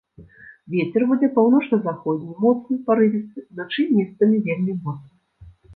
Вецер 0.75 1.01
будзе 1.11 1.27
паўночна-заходні, 1.35 2.35
моцны 2.47 2.81
парывісты, 2.91 3.39
уначы 3.53 3.81
месцамі 3.95 4.45
вельмі 4.51 4.73
моцны. 4.85 5.15